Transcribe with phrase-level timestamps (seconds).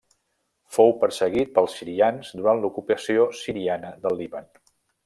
[0.77, 4.53] Fou perseguit pels sirians durant l'ocupació siriana del Líban.